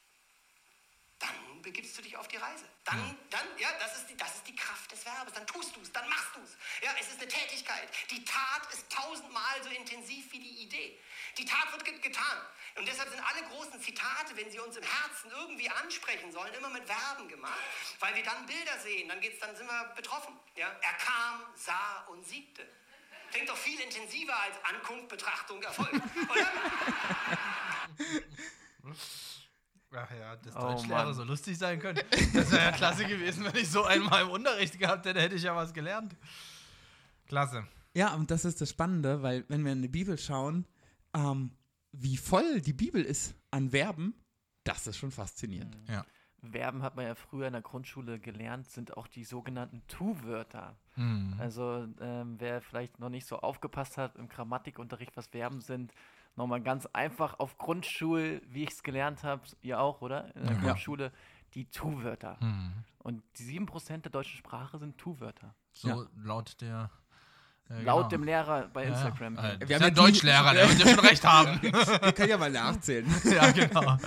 begibst 1.69 1.95
du 1.97 2.01
dich 2.01 2.17
auf 2.17 2.27
die 2.27 2.37
Reise. 2.37 2.65
Dann, 2.83 3.15
dann, 3.29 3.45
ja, 3.59 3.69
das 3.79 3.97
ist, 3.97 4.09
die, 4.09 4.17
das 4.17 4.35
ist 4.35 4.47
die 4.47 4.55
Kraft 4.55 4.91
des 4.91 5.03
Verbes. 5.03 5.33
Dann 5.33 5.45
tust 5.45 5.75
du 5.75 5.81
es, 5.81 5.91
dann 5.91 6.09
machst 6.09 6.35
du 6.35 6.41
es. 6.41 6.57
Ja, 6.81 6.91
es 6.99 7.07
ist 7.09 7.21
eine 7.21 7.27
Tätigkeit. 7.27 7.87
Die 8.09 8.23
Tat 8.25 8.73
ist 8.73 8.91
tausendmal 8.91 9.63
so 9.63 9.69
intensiv 9.69 10.31
wie 10.31 10.39
die 10.39 10.63
Idee. 10.63 10.99
Die 11.37 11.45
Tat 11.45 11.71
wird 11.71 11.85
get 11.85 12.01
getan. 12.01 12.37
Und 12.75 12.87
deshalb 12.87 13.09
sind 13.09 13.21
alle 13.21 13.43
großen 13.49 13.79
Zitate, 13.81 14.35
wenn 14.35 14.49
sie 14.49 14.59
uns 14.59 14.77
im 14.77 14.83
Herzen 14.83 15.29
irgendwie 15.31 15.69
ansprechen 15.69 16.31
sollen, 16.31 16.53
immer 16.55 16.69
mit 16.69 16.85
Verben 16.85 17.27
gemacht, 17.27 17.59
weil 17.99 18.15
wir 18.15 18.23
dann 18.23 18.45
Bilder 18.47 18.79
sehen. 18.79 19.07
Dann, 19.09 19.21
geht's, 19.21 19.39
dann 19.39 19.55
sind 19.55 19.67
wir 19.67 19.93
betroffen. 19.95 20.33
Ja? 20.55 20.69
Er 20.81 20.93
kam, 20.93 21.43
sah 21.55 22.05
und 22.07 22.25
siegte. 22.25 22.67
Klingt 23.31 23.47
doch 23.47 23.57
viel 23.57 23.79
intensiver 23.79 24.35
als 24.39 24.55
Ankunft, 24.63 25.07
Betrachtung, 25.09 25.61
Erfolg. 25.61 25.93
Oder? 25.93 26.51
Ach 29.91 30.11
ja, 30.11 30.35
dass 30.35 30.55
Oh 30.55 30.59
Deutschlehrer 30.61 31.05
Mann. 31.05 31.13
so 31.13 31.23
lustig 31.23 31.57
sein 31.57 31.79
können. 31.79 31.99
Das 32.33 32.51
wäre 32.51 32.63
ja 32.63 32.71
klasse 32.71 33.05
gewesen, 33.05 33.43
wenn 33.45 33.55
ich 33.55 33.69
so 33.69 33.83
einmal 33.83 34.23
im 34.23 34.29
Unterricht 34.29 34.77
gehabt 34.77 35.05
hätte, 35.05 35.19
hätte 35.19 35.35
ich 35.35 35.43
ja 35.43 35.55
was 35.55 35.73
gelernt. 35.73 36.15
Klasse. 37.27 37.65
Ja, 37.95 38.13
und 38.13 38.29
das 38.31 38.45
ist 38.45 38.61
das 38.61 38.69
Spannende, 38.69 39.23
weil 39.23 39.45
wenn 39.47 39.65
wir 39.65 39.71
in 39.71 39.81
die 39.81 39.87
Bibel 39.87 40.17
schauen, 40.17 40.65
ähm, 41.15 41.51
wie 41.91 42.17
voll 42.17 42.61
die 42.61 42.73
Bibel 42.73 43.03
ist 43.03 43.35
an 43.51 43.71
Verben, 43.71 44.13
das 44.63 44.85
ist 44.85 44.97
schon 44.97 45.11
faszinierend. 45.11 45.75
Ja. 45.87 46.05
Verben 46.51 46.83
hat 46.83 46.95
man 46.95 47.05
ja 47.05 47.15
früher 47.15 47.47
in 47.47 47.53
der 47.53 47.61
Grundschule 47.63 48.19
gelernt, 48.19 48.69
sind 48.69 48.95
auch 48.95 49.07
die 49.07 49.23
sogenannten 49.25 49.81
Tu-Wörter. 49.87 50.77
Mhm. 50.95 51.35
Also 51.39 51.87
ähm, 51.99 52.35
wer 52.37 52.61
vielleicht 52.61 52.99
noch 52.99 53.09
nicht 53.09 53.25
so 53.27 53.39
aufgepasst 53.39 53.97
hat 53.97 54.15
im 54.17 54.29
Grammatikunterricht, 54.29 55.17
was 55.17 55.27
Verben 55.27 55.59
sind, 55.61 55.91
nochmal 56.39 56.61
ganz 56.61 56.85
einfach 56.87 57.37
auf 57.39 57.57
Grundschul, 57.57 58.41
wie 58.49 58.63
ich 58.63 58.71
es 58.71 58.81
gelernt 58.83 59.23
habe, 59.23 59.43
ihr 59.61 59.79
auch, 59.79 60.01
oder? 60.01 60.35
In 60.35 60.43
der 60.47 60.55
Ja. 60.55 60.61
Grundschule, 60.61 61.11
die 61.53 61.65
Tu-Wörter. 61.69 62.37
Mhm. 62.41 62.73
Und 62.99 63.23
die 63.37 63.43
7% 63.43 64.05
der 64.05 64.11
deutschen 64.11 64.37
Sprache 64.37 64.79
sind 64.79 64.97
Tu-Wörter. 64.97 65.53
So 65.73 65.87
Ja. 65.89 66.05
laut 66.23 66.59
der. 66.61 66.89
äh, 67.69 67.83
Laut 67.83 67.97
genau. 67.97 68.07
dem 68.09 68.23
Lehrer 68.23 68.67
bei 68.73 68.83
Ja, 68.85 68.89
Instagram. 68.89 69.35
Ja, 69.35 69.49
äh, 69.51 69.59
Wir 69.59 69.67
der 69.67 69.75
haben 69.75 69.83
ja 69.83 69.89
die- 69.91 69.95
Deutschlehrer, 69.95 70.53
der 70.55 70.69
wird 70.69 70.79
ja 70.79 70.87
schon 70.95 71.05
recht 71.05 71.23
haben. 71.23 71.61
Wir 71.61 72.13
können 72.13 72.29
ja 72.29 72.37
mal 72.39 72.49
nachzählen. 72.51 73.05
ja, 73.25 73.51
genau. 73.51 73.97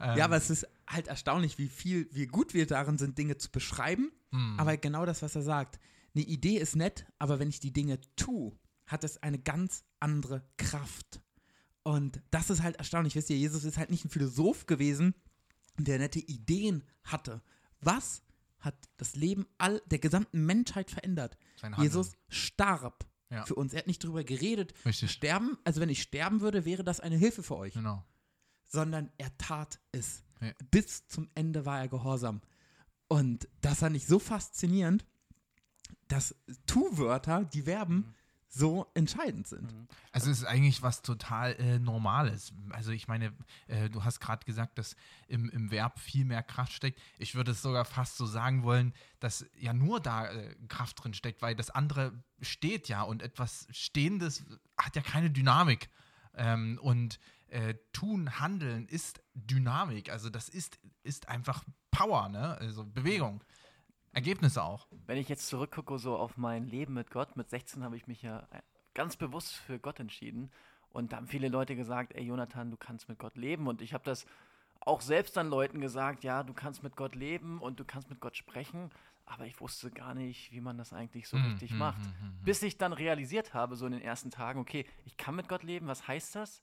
Ähm, 0.00 0.16
Ja, 0.18 0.24
aber 0.26 0.36
es 0.36 0.50
ist 0.50 0.66
halt 0.86 1.08
erstaunlich, 1.08 1.56
wie 1.56 1.68
viel, 1.68 2.08
wie 2.12 2.26
gut 2.26 2.52
wir 2.52 2.66
darin 2.66 2.98
sind, 2.98 3.16
Dinge 3.16 3.38
zu 3.38 3.50
beschreiben. 3.50 4.12
Mhm. 4.32 4.60
Aber 4.60 4.76
genau 4.76 5.06
das, 5.06 5.22
was 5.22 5.34
er 5.34 5.40
sagt. 5.42 5.78
Eine 6.14 6.24
Idee 6.24 6.58
ist 6.58 6.76
nett, 6.76 7.06
aber 7.18 7.38
wenn 7.38 7.48
ich 7.48 7.58
die 7.60 7.72
Dinge 7.72 7.98
tue, 8.16 8.52
hat 8.86 9.02
es 9.04 9.22
eine 9.22 9.38
ganz 9.38 9.84
andere 9.98 10.42
Kraft. 10.58 11.20
Und 11.86 12.20
das 12.32 12.50
ist 12.50 12.62
halt 12.62 12.76
erstaunlich. 12.76 13.14
Wisst 13.14 13.30
ihr, 13.30 13.38
Jesus 13.38 13.62
ist 13.62 13.78
halt 13.78 13.90
nicht 13.90 14.04
ein 14.04 14.10
Philosoph 14.10 14.66
gewesen, 14.66 15.14
der 15.78 15.98
nette 15.98 16.18
Ideen 16.18 16.82
hatte. 17.04 17.42
Was 17.80 18.22
hat 18.58 18.74
das 18.96 19.14
Leben 19.14 19.46
all 19.58 19.80
der 19.86 20.00
gesamten 20.00 20.44
Menschheit 20.46 20.90
verändert? 20.90 21.38
Jesus 21.78 22.12
starb 22.28 23.06
Ja. 23.30 23.44
für 23.44 23.54
uns. 23.54 23.72
Er 23.72 23.80
hat 23.80 23.86
nicht 23.86 24.02
drüber 24.02 24.24
geredet. 24.24 24.74
Richtig. 24.84 25.12
Sterben, 25.12 25.56
also 25.62 25.80
wenn 25.80 25.88
ich 25.88 26.02
sterben 26.02 26.40
würde, 26.40 26.64
wäre 26.64 26.82
das 26.82 26.98
eine 26.98 27.16
Hilfe 27.16 27.42
für 27.44 27.56
euch 27.56 27.74
Genau. 27.74 28.04
sondern 28.66 29.12
er 29.16 29.36
tat 29.38 29.78
es. 29.92 30.24
Ja. 30.40 30.52
Bis 30.72 31.06
zum 31.06 31.28
Ende 31.36 31.66
war 31.66 31.78
er 31.80 31.86
gehorsam. 31.88 32.40
Und 33.06 33.48
das 33.60 33.78
fand 33.78 33.94
ich 33.96 34.06
so 34.06 34.18
faszinierend, 34.18 35.04
dass 36.08 36.34
Tu-Wörter, 36.66 37.44
die 37.44 37.62
Verben, 37.62 38.12
so 38.48 38.86
entscheidend 38.94 39.46
sind. 39.46 39.72
Also 40.12 40.30
es 40.30 40.38
ist 40.38 40.44
eigentlich 40.44 40.82
was 40.82 41.02
total 41.02 41.52
äh, 41.54 41.78
Normales. 41.78 42.52
Also 42.70 42.92
ich 42.92 43.08
meine, 43.08 43.32
äh, 43.66 43.90
du 43.90 44.04
hast 44.04 44.20
gerade 44.20 44.44
gesagt, 44.46 44.78
dass 44.78 44.96
im, 45.28 45.50
im 45.50 45.70
Verb 45.70 45.98
viel 45.98 46.24
mehr 46.24 46.42
Kraft 46.42 46.72
steckt. 46.72 47.00
Ich 47.18 47.34
würde 47.34 47.50
es 47.50 47.62
sogar 47.62 47.84
fast 47.84 48.16
so 48.16 48.26
sagen 48.26 48.62
wollen, 48.62 48.94
dass 49.20 49.44
ja 49.58 49.72
nur 49.72 50.00
da 50.00 50.30
äh, 50.30 50.54
Kraft 50.68 51.02
drin 51.02 51.14
steckt, 51.14 51.42
weil 51.42 51.54
das 51.54 51.70
andere 51.70 52.12
steht 52.40 52.88
ja 52.88 53.02
und 53.02 53.22
etwas 53.22 53.66
Stehendes 53.70 54.44
hat 54.78 54.96
ja 54.96 55.02
keine 55.02 55.30
Dynamik. 55.30 55.88
Ähm, 56.34 56.78
und 56.82 57.18
äh, 57.48 57.74
tun, 57.92 58.40
handeln 58.40 58.86
ist 58.86 59.22
Dynamik. 59.34 60.10
Also 60.10 60.30
das 60.30 60.48
ist, 60.48 60.78
ist 61.02 61.28
einfach 61.28 61.64
Power, 61.90 62.28
ne? 62.28 62.56
Also 62.58 62.84
Bewegung. 62.84 63.42
Ergebnisse 64.16 64.62
auch. 64.62 64.86
Wenn 65.06 65.18
ich 65.18 65.28
jetzt 65.28 65.46
zurückgucke 65.46 65.98
so 65.98 66.16
auf 66.16 66.36
mein 66.38 66.66
Leben 66.66 66.94
mit 66.94 67.10
Gott, 67.10 67.36
mit 67.36 67.50
16 67.50 67.84
habe 67.84 67.96
ich 67.96 68.06
mich 68.06 68.22
ja 68.22 68.48
äh, 68.50 68.62
ganz 68.94 69.16
bewusst 69.16 69.54
für 69.54 69.78
Gott 69.78 70.00
entschieden. 70.00 70.50
Und 70.88 71.12
da 71.12 71.18
haben 71.18 71.26
viele 71.26 71.48
Leute 71.48 71.76
gesagt, 71.76 72.14
ey 72.14 72.24
Jonathan, 72.24 72.70
du 72.70 72.78
kannst 72.78 73.10
mit 73.10 73.18
Gott 73.18 73.36
leben. 73.36 73.66
Und 73.68 73.82
ich 73.82 73.92
habe 73.92 74.04
das 74.04 74.24
auch 74.80 75.02
selbst 75.02 75.36
dann 75.36 75.50
Leuten 75.50 75.80
gesagt, 75.82 76.24
ja, 76.24 76.42
du 76.42 76.54
kannst 76.54 76.82
mit 76.82 76.96
Gott 76.96 77.14
leben 77.14 77.60
und 77.60 77.78
du 77.78 77.84
kannst 77.84 78.08
mit 78.08 78.20
Gott 78.20 78.36
sprechen. 78.38 78.90
Aber 79.26 79.44
ich 79.44 79.60
wusste 79.60 79.90
gar 79.90 80.14
nicht, 80.14 80.50
wie 80.52 80.60
man 80.62 80.78
das 80.78 80.94
eigentlich 80.94 81.28
so 81.28 81.36
Hm, 81.36 81.44
richtig 81.50 81.72
hm, 81.72 81.78
macht. 81.78 82.02
hm. 82.02 82.38
Bis 82.42 82.62
ich 82.62 82.78
dann 82.78 82.94
realisiert 82.94 83.52
habe, 83.52 83.76
so 83.76 83.84
in 83.84 83.92
den 83.92 84.00
ersten 84.00 84.30
Tagen, 84.30 84.60
okay, 84.60 84.86
ich 85.04 85.18
kann 85.18 85.34
mit 85.36 85.48
Gott 85.48 85.62
leben, 85.62 85.88
was 85.88 86.08
heißt 86.08 86.36
das? 86.36 86.62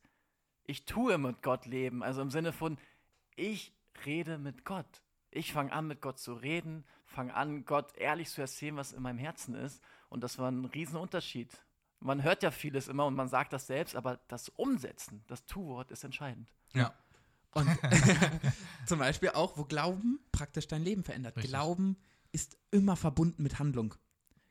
Ich 0.64 0.86
tue 0.86 1.20
mit 1.20 1.44
Gott 1.44 1.68
leben. 1.68 2.02
Also 2.02 2.22
im 2.24 2.32
Sinne 2.32 2.52
von, 2.52 2.80
ich 3.36 3.74
rede 4.06 4.40
mit 4.40 4.66
Gott. 4.66 5.03
Ich 5.36 5.52
fange 5.52 5.72
an, 5.72 5.88
mit 5.88 6.02
Gott 6.02 6.20
zu 6.20 6.34
reden, 6.34 6.84
fange 7.06 7.34
an, 7.34 7.66
Gott 7.66 7.96
ehrlich 7.98 8.30
zu 8.30 8.42
erzählen, 8.42 8.76
was 8.76 8.94
in 8.94 9.02
meinem 9.02 9.18
Herzen 9.18 9.56
ist. 9.56 9.82
Und 10.10 10.24
das 10.24 10.38
war 10.38 10.52
ein 10.52 10.66
Riesenunterschied. 10.66 11.50
Man 12.00 12.22
hört 12.22 12.44
ja 12.44 12.52
vieles 12.52 12.88
immer 12.88 13.06
und 13.06 13.16
man 13.16 13.30
sagt 13.30 13.54
das 13.54 13.66
selbst, 13.66 13.96
aber 13.96 14.20
das 14.28 14.50
Umsetzen, 14.50 15.24
das 15.28 15.46
Tu-Wort 15.46 15.90
ist 15.90 16.04
entscheidend. 16.04 16.54
Ja. 16.74 16.94
Und 17.54 17.68
zum 18.86 19.00
Beispiel 19.00 19.30
auch, 19.30 19.58
wo 19.58 19.64
Glauben 19.64 20.20
praktisch 20.32 20.68
dein 20.68 20.84
Leben 20.84 21.04
verändert. 21.04 21.38
Richtig. 21.38 21.52
Glauben 21.52 21.98
ist 22.32 22.58
immer 22.72 22.96
verbunden 22.96 23.42
mit 23.42 23.58
Handlung. 23.58 23.96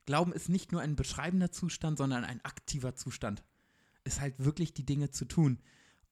Glauben 0.05 0.33
ist 0.33 0.49
nicht 0.49 0.73
nur 0.73 0.81
ein 0.81 0.97
beschreibender 0.97 1.53
Zustand, 1.53 1.99
sondern 1.99 2.25
ein 2.25 2.45
aktiver 2.45 2.97
Zustand. 2.97 3.45
Ist 4.03 4.21
halt 4.21 4.35
wirklich 4.39 4.75
die 4.75 4.85
Dinge 4.85 5.11
zu 5.11 5.27
tun. 5.27 5.61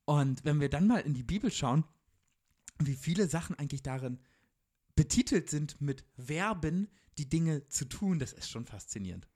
Und 0.04 0.44
wenn 0.44 0.60
wir 0.60 0.68
dann 0.68 0.86
mal 0.86 1.00
in 1.00 1.14
die 1.14 1.24
Bibel 1.24 1.50
schauen, 1.50 1.84
wie 2.78 2.94
viele 2.94 3.26
Sachen 3.26 3.58
eigentlich 3.58 3.82
darin 3.82 4.20
betitelt 4.97 5.50
sind 5.50 5.80
mit 5.80 6.04
Verben, 6.16 6.88
die 7.18 7.28
Dinge 7.28 7.66
zu 7.68 7.85
tun, 7.85 8.18
das 8.18 8.32
ist 8.32 8.50
schon 8.50 8.66
faszinierend. 8.66 9.28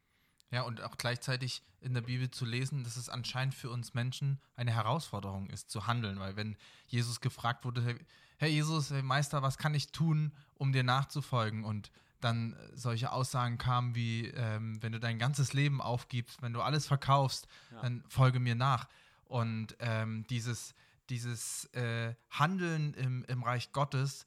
Ja, 0.50 0.62
und 0.62 0.80
auch 0.82 0.96
gleichzeitig 0.98 1.62
in 1.80 1.94
der 1.94 2.02
Bibel 2.02 2.30
zu 2.30 2.44
lesen, 2.44 2.84
dass 2.84 2.96
es 2.96 3.08
anscheinend 3.08 3.54
für 3.54 3.70
uns 3.70 3.92
Menschen 3.94 4.40
eine 4.54 4.72
Herausforderung 4.72 5.50
ist, 5.50 5.68
zu 5.68 5.86
handeln. 5.86 6.20
Weil 6.20 6.36
wenn 6.36 6.56
Jesus 6.86 7.20
gefragt 7.20 7.64
wurde, 7.64 7.98
Herr- 8.36 8.48
Jesus, 8.48 8.90
Herr 8.90 9.02
Meister, 9.02 9.42
was 9.42 9.58
kann 9.58 9.74
ich 9.74 9.90
tun, 9.90 10.32
um 10.54 10.72
dir 10.72 10.84
nachzufolgen? 10.84 11.64
Und 11.64 11.90
dann 12.20 12.56
solche 12.74 13.10
Aussagen 13.10 13.58
kamen 13.58 13.94
wie, 13.94 14.28
ähm, 14.28 14.80
wenn 14.82 14.92
du 14.92 15.00
dein 15.00 15.18
ganzes 15.18 15.52
Leben 15.52 15.82
aufgibst, 15.82 16.40
wenn 16.40 16.52
du 16.52 16.62
alles 16.62 16.86
verkaufst, 16.86 17.48
dann 17.82 18.04
folge 18.08 18.38
mir 18.38 18.54
nach. 18.54 18.88
Und 19.24 19.76
ähm, 19.80 20.24
dieses, 20.30 20.74
dieses 21.10 21.64
äh, 21.74 22.14
Handeln 22.30 22.94
im, 22.94 23.24
im 23.24 23.42
Reich 23.42 23.72
Gottes 23.72 24.24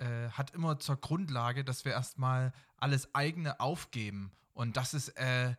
äh, 0.00 0.30
hat 0.30 0.54
immer 0.54 0.78
zur 0.78 0.96
Grundlage, 0.96 1.64
dass 1.64 1.84
wir 1.84 1.92
erstmal 1.92 2.52
alles 2.76 3.14
eigene 3.14 3.60
aufgeben. 3.60 4.32
Und 4.54 4.76
das 4.76 4.94
ist, 4.94 5.08
äh, 5.10 5.54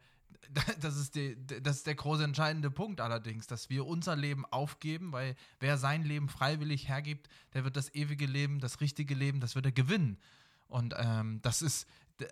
das 0.82 0.98
ist, 0.98 1.16
die, 1.16 1.38
das 1.46 1.78
ist 1.78 1.88
der 1.88 1.96
große 1.96 2.24
entscheidende 2.24 2.72
Punkt 2.72 3.02
allerdings, 3.02 3.48
dass 3.48 3.70
wir 3.70 3.86
unser 3.86 4.16
Leben 4.16 4.46
aufgeben, 4.46 5.12
weil 5.12 5.36
wer 5.60 5.78
sein 5.78 6.04
Leben 6.04 6.30
freiwillig 6.30 6.88
hergibt, 6.88 7.30
der 7.54 7.64
wird 7.64 7.78
das 7.78 7.94
ewige 7.94 8.26
Leben, 8.26 8.60
das 8.60 8.82
richtige 8.82 9.16
Leben, 9.16 9.40
das 9.40 9.56
wird 9.56 9.66
er 9.66 9.72
gewinnen. 9.72 10.18
Und 10.68 10.94
ähm, 10.98 11.42
das 11.42 11.62
ist 11.62 11.88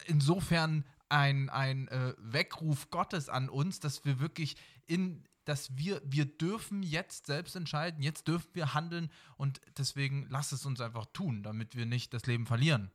insofern 0.06 0.84
ein, 1.10 1.50
ein 1.50 1.88
äh, 1.88 2.14
Weckruf 2.18 2.90
Gottes 2.90 3.30
an 3.30 3.50
uns, 3.50 3.80
dass 3.80 4.06
wir 4.06 4.20
wirklich 4.20 4.58
in, 4.86 5.24
dass 5.48 5.78
wir, 5.78 6.02
wir 6.04 6.26
dürfen 6.26 6.84
jetzt 6.84 7.28
selbst 7.28 7.56
entscheiden, 7.56 8.04
jetzt 8.04 8.28
dürfen 8.28 8.50
wir 8.54 8.74
handeln 8.74 9.10
und 9.38 9.62
deswegen 9.78 10.28
lass 10.30 10.52
es 10.52 10.66
uns 10.66 10.82
einfach 10.82 11.06
tun, 11.14 11.42
damit 11.44 11.76
wir 11.76 11.86
nicht 11.86 12.14
das 12.14 12.26
Leben 12.26 12.46
verlieren. 12.46 12.92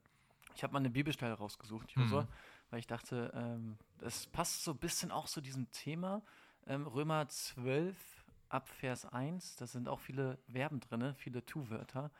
Ich 0.54 0.62
habe 0.62 0.74
mal 0.74 0.80
eine 0.80 0.90
Bibelstelle 0.90 1.32
rausgesucht, 1.32 1.96
Mhm. 1.96 2.02
Josua, 2.02 2.28
weil 2.70 2.80
ich 2.80 2.86
dachte, 2.86 3.32
ähm, 3.34 3.78
das 3.98 4.26
passt 4.26 4.64
so 4.64 4.72
ein 4.72 4.78
bisschen 4.78 5.10
auch 5.10 5.26
zu 5.26 5.40
diesem 5.40 5.70
Thema. 5.72 6.22
Ähm, 6.66 6.86
Römer 6.86 7.26
12 7.28 7.96
ab 8.50 8.68
Vers 8.68 9.06
1, 9.06 9.56
da 9.56 9.66
sind 9.66 9.88
auch 9.88 10.00
viele 10.00 10.38
Verben 10.50 10.80
drin, 10.80 11.14
viele 11.16 11.44
Tu-Wörter. 11.46 12.10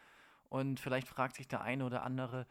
Und 0.49 0.81
vielleicht 0.81 1.09
fragt 1.09 1.37
sich 1.37 1.47
der 1.47 1.61
eine 1.61 1.85
oder 1.85 2.05
andere, 2.05 2.47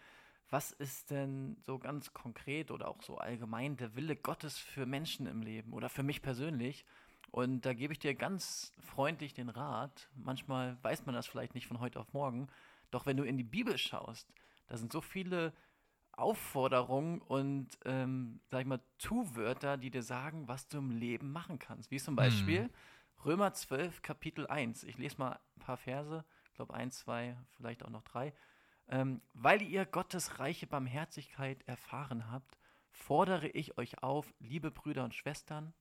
was 0.52 0.72
ist 0.72 1.10
denn 1.10 1.58
so 1.66 1.80
ganz 1.80 2.14
konkret 2.14 2.70
oder 2.70 2.90
auch 2.90 3.02
so 3.02 3.18
allgemein 3.18 3.78
der 3.78 3.96
Wille 3.96 4.16
Gottes 4.16 4.58
für 4.58 4.86
Menschen 4.86 5.26
im 5.26 5.42
Leben 5.42 5.74
oder 5.74 5.90
für 5.90 6.04
mich 6.04 6.22
persönlich? 6.22 6.86
Und 7.30 7.62
da 7.66 7.74
gebe 7.74 7.94
ich 7.94 8.00
dir 8.00 8.14
ganz 8.14 8.74
freundlich 8.80 9.34
den 9.34 9.50
Rat. 9.50 10.10
Manchmal 10.16 10.78
weiß 10.84 11.06
man 11.06 11.16
das 11.16 11.28
vielleicht 11.28 11.56
nicht 11.56 11.68
von 11.68 11.80
heute 11.80 12.00
auf 12.00 12.12
morgen. 12.14 12.48
Doch 12.90 13.06
wenn 13.06 13.18
du 13.18 13.24
in 13.24 13.38
die 13.38 13.44
Bibel 13.44 13.78
schaust, 13.78 14.34
da 14.68 14.78
sind 14.78 14.92
so 14.92 15.00
viele 15.00 15.54
Aufforderungen 16.12 17.20
und, 17.22 17.70
ähm, 17.86 18.42
sag 18.50 18.62
ich 18.62 18.68
mal, 18.68 18.82
Tu-Wörter, 18.98 19.78
die 19.78 19.92
dir 19.92 20.04
sagen, 20.04 20.48
was 20.48 20.68
du 20.68 20.80
im 20.80 20.92
Leben 20.92 21.32
machen 21.32 21.58
kannst. 21.58 21.90
Wie 21.90 22.00
zum 22.00 22.16
Beispiel 22.16 22.70
Römer 23.26 23.54
12, 23.54 24.02
Kapitel 24.02 24.48
1. 24.48 24.84
Ich 24.84 24.98
lese 24.98 25.18
mal 25.18 25.40
ein 25.56 25.60
paar 25.60 25.78
Verse, 25.78 26.26
ich 26.46 26.54
glaube 26.54 26.74
1, 26.74 27.00
2, 27.00 27.38
vielleicht 27.56 27.86
auch 27.86 27.90
noch 27.90 28.04
drei. 28.04 28.34
Ähm, 28.88 29.22
weil 29.34 29.62
ihr 29.62 29.86
Gottes 29.86 30.40
reiche 30.40 30.68
Barmherzigkeit 30.68 31.64
erfahren 31.68 32.32
habt, 32.32 32.58
fordere 32.90 33.48
ich 33.48 33.78
euch 33.78 34.04
auf, 34.04 34.34
liebe 34.40 34.70
Brüder 34.70 35.04
und 35.04 35.16
Schwestern, 35.16 35.74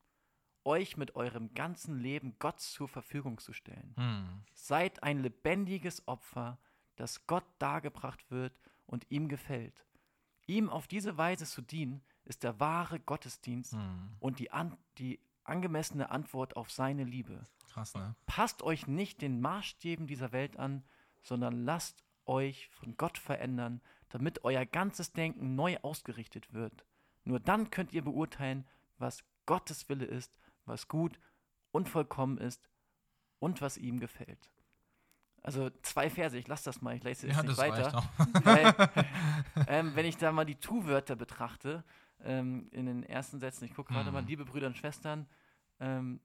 euch 0.65 0.97
mit 0.97 1.17
eurem 1.17 1.53
ganzen 1.55 1.99
Leben 1.99 2.37
Gott 2.39 2.61
zur 2.61 2.89
Verfügung 2.89 3.39
zu 3.39 3.53
stellen. 3.53 3.95
Hm. 3.97 4.43
Seid 4.53 5.03
ein 5.03 5.19
lebendiges 5.21 6.07
Opfer, 6.07 6.59
das 6.97 7.27
Gott 7.27 7.45
dargebracht 7.59 8.31
wird 8.31 8.53
und 8.87 9.07
ihm 9.11 9.29
gefällt. 9.29 9.85
Ihm 10.47 10.69
auf 10.69 10.87
diese 10.89 11.17
Weise 11.17 11.47
zu 11.47 11.63
dienen, 11.63 12.03
ist 12.25 12.43
der 12.43 12.61
wahre 12.61 13.01
Gottesdienst 13.01 13.73
Hm. 13.73 14.17
und 14.21 14.39
die, 14.39 14.51
an, 14.53 14.77
die 14.99 15.21
angemessene 15.45 16.11
Antwort 16.11 16.57
auf 16.57 16.71
seine 16.71 17.05
Liebe. 17.05 17.47
Krass, 17.73 17.95
ne? 17.95 18.15
Passt 18.27 18.63
euch 18.63 18.87
nicht 18.87 19.23
den 19.23 19.41
Maßstäben 19.41 20.07
dieser 20.07 20.33
Welt 20.33 20.59
an, 20.59 20.85
sondern 21.23 21.65
lasst 21.65 22.05
euch 22.27 22.69
von 22.69 22.97
Gott 22.97 23.19
verändern, 23.19 23.81
damit 24.11 24.45
euer 24.45 24.67
ganzes 24.67 25.13
Denken 25.13 25.55
neu 25.55 25.79
ausgerichtet 25.83 26.53
wird. 26.53 26.85
Nur 27.25 27.41
dann 27.41 27.71
könnt 27.71 27.93
ihr 27.93 28.03
beurteilen, 28.03 28.67
was 28.99 29.25
Gottes 29.47 29.89
Wille 29.89 30.05
ist, 30.05 30.33
was 30.71 30.89
gut 30.89 31.19
und 31.73 31.89
vollkommen 31.89 32.39
ist 32.39 32.69
und 33.39 33.61
was 33.61 33.77
ihm 33.77 34.01
gefällt. 34.01 34.51
Also 35.43 35.71
zwei 35.83 36.11
Verse, 36.11 36.37
ich 36.37 36.49
lasse 36.49 36.65
das 36.65 36.83
mal, 36.83 36.95
ich 36.97 37.03
lese 37.05 37.27
jetzt 37.27 37.37
Ja, 37.37 37.43
nicht 37.43 37.57
weiter. 37.59 38.05
Weil, 38.45 38.75
ähm, 39.67 39.95
wenn 39.95 40.05
ich 40.07 40.17
da 40.17 40.33
mal 40.33 40.45
die 40.45 40.57
Tu-Wörter 40.57 41.17
betrachte, 41.17 41.83
ähm, 42.23 42.69
in 42.73 42.85
den 42.87 43.03
ersten 43.03 43.41
Sätzen, 43.41 43.65
ich 43.65 43.75
gucke 43.75 43.93
gerade 43.93 44.11
Mhm. 44.11 44.15
mal, 44.15 44.25
liebe 44.25 44.45
Brüder 44.45 44.67
und 44.67 44.77
Schwestern, 44.77 45.27
ähm, 45.81 46.21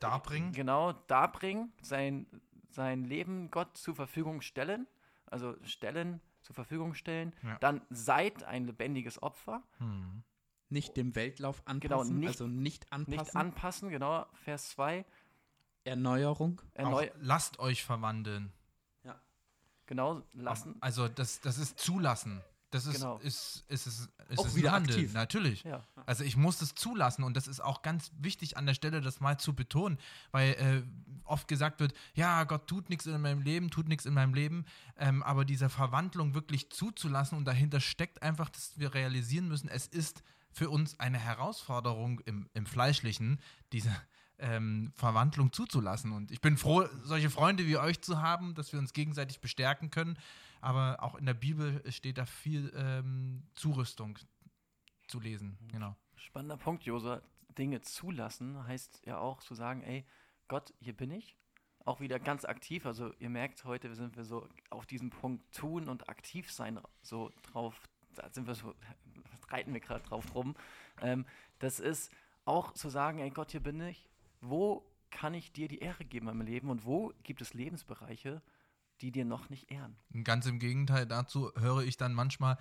Darbringen. 0.00 0.52
Genau, 0.52 0.92
darbringen, 0.92 1.72
sein, 1.82 2.26
sein 2.70 3.04
Leben 3.04 3.50
Gott 3.50 3.76
zur 3.76 3.94
Verfügung 3.94 4.40
stellen, 4.40 4.86
also 5.26 5.54
stellen, 5.64 6.22
zur 6.40 6.54
Verfügung 6.54 6.94
stellen. 6.94 7.34
Ja. 7.42 7.58
Dann 7.58 7.82
seid 7.90 8.44
ein 8.44 8.64
lebendiges 8.64 9.22
Opfer, 9.22 9.62
Hm. 9.78 10.22
Nicht 10.70 10.96
dem 10.96 11.14
Weltlauf 11.16 11.62
anpassen, 11.66 11.80
Genau, 11.80 12.04
nicht- 12.04 12.28
also 12.28 12.46
nicht 12.46 12.92
anpassen. 12.92 13.18
nicht 13.20 13.36
anpassen, 13.36 13.88
genau, 13.90 14.26
Vers 14.44 14.70
2. 14.70 15.04
Erneuerung. 15.84 16.60
Erneu 16.74 17.08
Auch 17.08 17.14
lasst 17.20 17.58
euch 17.58 17.82
verwandeln. 17.84 18.52
genau, 19.86 20.22
lassen. 20.34 20.76
Also 20.80 21.08
das, 21.08 21.40
das 21.40 21.58
ist 21.58 21.78
zulassen. 21.80 22.40
Das 22.70 22.86
ist, 22.86 23.00
Genau. 23.00 23.18
ist, 23.18 23.64
ist, 23.66 23.88
ist, 23.88 24.08
ist, 24.28 24.38
Auch 24.38 24.46
ist 24.46 24.54
wieder 24.54 24.68
ein 24.68 24.74
Handeln, 24.76 24.96
aktiv. 24.96 25.12
natürlich. 25.14 25.64
Ja. 25.64 25.84
Also 26.06 26.22
ich 26.22 26.36
muss 26.36 26.58
das 26.58 26.76
zulassen 26.76 27.24
und 27.24 27.36
das 27.36 27.48
ist 27.48 27.58
auch 27.58 27.82
ganz 27.82 28.12
wichtig 28.16 28.56
an 28.56 28.64
der 28.66 28.74
Stelle, 28.74 29.00
das 29.00 29.18
mal 29.18 29.38
zu 29.40 29.54
betonen, 29.56 29.98
weil 30.30 30.50
äh, 30.52 30.82
oft 31.24 31.48
gesagt 31.48 31.80
wird, 31.80 31.92
ja, 32.14 32.44
Gott 32.44 32.68
tut 32.68 32.88
nichts 32.88 33.06
in 33.06 33.20
meinem 33.20 33.42
Leben, 33.42 33.70
tut 33.72 33.88
nichts 33.88 34.06
in 34.06 34.14
meinem 34.14 34.34
Leben, 34.34 34.64
ähm, 34.96 35.24
aber 35.24 35.44
diese 35.44 35.68
Verwandlung 35.68 36.34
wirklich 36.34 36.70
zuzulassen 36.70 37.36
und 37.36 37.44
dahinter 37.44 37.80
steckt 37.80 38.22
einfach, 38.22 38.48
dass 38.50 38.78
wir 38.78 38.94
realisieren 38.94 39.48
müssen, 39.48 39.68
es 39.68 39.88
ist 39.88 40.22
für 40.52 40.70
uns 40.70 40.98
eine 40.98 41.18
Herausforderung 41.18 42.20
im, 42.20 42.48
im 42.54 42.66
Fleischlichen, 42.66 43.40
diese 43.72 43.90
ähm, 44.38 44.92
Verwandlung 44.96 45.52
zuzulassen. 45.52 46.12
Und 46.12 46.30
ich 46.30 46.40
bin 46.40 46.56
froh, 46.56 46.86
solche 47.02 47.30
Freunde 47.30 47.66
wie 47.66 47.76
euch 47.76 48.00
zu 48.00 48.20
haben, 48.20 48.54
dass 48.54 48.72
wir 48.72 48.78
uns 48.78 48.92
gegenseitig 48.92 49.40
bestärken 49.40 49.90
können. 49.90 50.18
Aber 50.60 51.02
auch 51.02 51.14
in 51.14 51.26
der 51.26 51.34
Bibel 51.34 51.82
steht 51.90 52.18
da 52.18 52.26
viel 52.26 52.72
ähm, 52.76 53.44
Zurüstung 53.54 54.18
zu 55.06 55.20
lesen. 55.20 55.58
Genau. 55.68 55.96
Spannender 56.16 56.56
Punkt, 56.56 56.84
Josa. 56.84 57.22
Dinge 57.56 57.80
zulassen 57.80 58.64
heißt 58.66 59.02
ja 59.06 59.18
auch 59.18 59.42
zu 59.42 59.54
sagen, 59.54 59.82
ey, 59.82 60.06
Gott, 60.48 60.72
hier 60.80 60.96
bin 60.96 61.10
ich. 61.10 61.36
Auch 61.84 62.00
wieder 62.00 62.18
ganz 62.18 62.44
aktiv. 62.44 62.86
Also 62.86 63.12
ihr 63.18 63.30
merkt, 63.30 63.64
heute 63.64 63.94
sind 63.94 64.16
wir 64.16 64.24
so 64.24 64.48
auf 64.68 64.86
diesen 64.86 65.10
Punkt 65.10 65.50
tun 65.54 65.88
und 65.88 66.08
aktiv 66.08 66.52
sein 66.52 66.78
so 67.02 67.30
drauf. 67.42 67.88
Da 68.14 68.28
sind 68.30 68.46
wir 68.46 68.54
so, 68.54 68.74
reiten 69.50 69.72
wir 69.72 69.80
gerade 69.80 70.04
drauf 70.04 70.34
rum. 70.34 70.54
Ähm, 71.00 71.24
das 71.58 71.80
ist 71.80 72.10
auch 72.44 72.72
zu 72.72 72.88
sagen, 72.88 73.18
ey 73.18 73.30
Gott, 73.30 73.50
hier 73.52 73.60
bin 73.60 73.80
ich. 73.80 74.08
Wo 74.40 74.84
kann 75.10 75.34
ich 75.34 75.52
dir 75.52 75.68
die 75.68 75.80
Ehre 75.80 76.04
geben 76.04 76.26
meinem 76.26 76.42
Leben 76.42 76.70
und 76.70 76.84
wo 76.84 77.12
gibt 77.22 77.42
es 77.42 77.54
Lebensbereiche, 77.54 78.42
die 79.00 79.10
dir 79.10 79.24
noch 79.24 79.50
nicht 79.50 79.70
ehren? 79.70 79.96
Ganz 80.24 80.46
im 80.46 80.58
Gegenteil 80.58 81.06
dazu 81.06 81.52
höre 81.56 81.82
ich 81.82 81.96
dann 81.96 82.14
manchmal, 82.14 82.58